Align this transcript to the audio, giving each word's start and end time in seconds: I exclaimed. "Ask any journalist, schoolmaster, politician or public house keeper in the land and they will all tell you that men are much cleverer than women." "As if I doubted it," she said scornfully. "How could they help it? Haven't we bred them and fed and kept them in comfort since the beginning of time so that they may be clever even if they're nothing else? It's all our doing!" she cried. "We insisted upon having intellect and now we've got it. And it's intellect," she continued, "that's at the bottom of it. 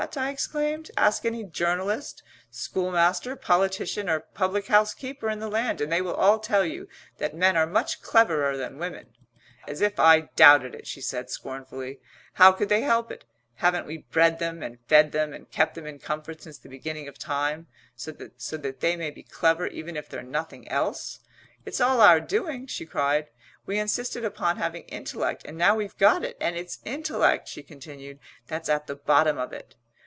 I 0.17 0.31
exclaimed. 0.31 0.89
"Ask 0.97 1.25
any 1.25 1.43
journalist, 1.43 2.23
schoolmaster, 2.49 3.35
politician 3.35 4.09
or 4.09 4.19
public 4.21 4.65
house 4.65 4.95
keeper 4.95 5.29
in 5.29 5.37
the 5.37 5.47
land 5.47 5.79
and 5.79 5.91
they 5.91 6.01
will 6.01 6.15
all 6.15 6.39
tell 6.39 6.65
you 6.65 6.87
that 7.19 7.35
men 7.35 7.55
are 7.55 7.67
much 7.67 8.01
cleverer 8.01 8.57
than 8.57 8.79
women." 8.79 9.13
"As 9.67 9.79
if 9.79 9.99
I 9.99 10.21
doubted 10.35 10.73
it," 10.73 10.87
she 10.87 11.01
said 11.01 11.29
scornfully. 11.29 11.99
"How 12.33 12.51
could 12.51 12.67
they 12.69 12.81
help 12.81 13.11
it? 13.11 13.25
Haven't 13.57 13.85
we 13.85 13.99
bred 13.99 14.39
them 14.39 14.63
and 14.63 14.79
fed 14.87 15.13
and 15.13 15.51
kept 15.51 15.75
them 15.75 15.85
in 15.85 15.99
comfort 15.99 16.41
since 16.41 16.57
the 16.57 16.67
beginning 16.67 17.07
of 17.07 17.19
time 17.19 17.67
so 17.95 18.11
that 18.11 18.79
they 18.79 18.95
may 18.95 19.11
be 19.11 19.21
clever 19.23 19.67
even 19.67 19.95
if 19.95 20.09
they're 20.09 20.23
nothing 20.23 20.67
else? 20.67 21.19
It's 21.63 21.79
all 21.79 22.01
our 22.01 22.19
doing!" 22.19 22.65
she 22.65 22.87
cried. 22.87 23.27
"We 23.67 23.77
insisted 23.77 24.25
upon 24.25 24.57
having 24.57 24.83
intellect 24.85 25.43
and 25.45 25.59
now 25.59 25.75
we've 25.75 25.97
got 25.99 26.23
it. 26.23 26.37
And 26.41 26.57
it's 26.57 26.79
intellect," 26.85 27.47
she 27.47 27.61
continued, 27.61 28.17
"that's 28.47 28.67
at 28.67 28.87
the 28.87 28.95
bottom 28.95 29.37
of 29.37 29.53
it. 29.53 29.75